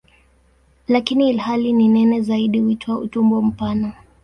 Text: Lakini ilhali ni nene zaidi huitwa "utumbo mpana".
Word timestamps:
Lakini 0.87 1.29
ilhali 1.29 1.73
ni 1.73 1.87
nene 1.87 2.21
zaidi 2.21 2.59
huitwa 2.59 2.97
"utumbo 2.99 3.41
mpana". 3.41 3.93